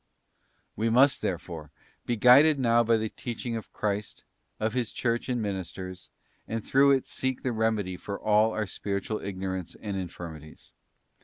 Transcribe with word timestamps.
We 0.75 0.89
must, 0.89 1.21
therefore, 1.21 1.69
be 2.07 2.15
guided 2.15 2.57
now 2.57 2.81
ra 2.83 2.97
the 2.97 3.07
teaching 3.09 3.55
of 3.55 3.65
Knowledge 3.65 3.73
Christ, 3.73 4.23
of 4.59 4.73
His 4.73 4.91
Church 4.91 5.29
and 5.29 5.39
ministers, 5.43 6.09
and 6.47 6.65
through 6.65 6.89
it 6.93 7.05
seek 7.05 7.43
the 7.43 7.51
remedy 7.51 7.97
for 7.97 8.19
all 8.19 8.51
our 8.51 8.65
spiritual 8.65 9.19
ignorance 9.21 9.75
and 9.75 9.95
infirmities. 9.95 10.71